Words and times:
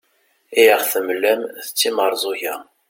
i 0.61 0.63
aɣ-temlam 0.75 1.41
d 1.63 1.67
timerẓuga 1.77 2.55